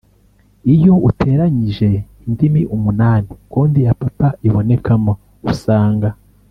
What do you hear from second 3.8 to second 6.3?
ya Papa ibonekamo usanga